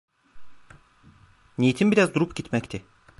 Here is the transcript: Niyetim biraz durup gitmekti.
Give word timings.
Niyetim 1.57 1.91
biraz 1.91 2.13
durup 2.13 2.35
gitmekti. 2.35 2.83